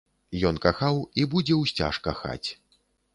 [0.49, 2.49] Ён кахаў і будзе ўсцяж кахаць.